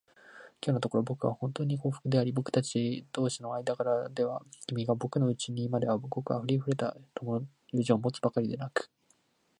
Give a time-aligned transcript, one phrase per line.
[0.59, 8.89] きょうのところは、ぼくがほんとうに幸福であり、ぼくたち同士の間柄では、君がぼくのうちに今ではごくありふれた友人を持つばかりでなく、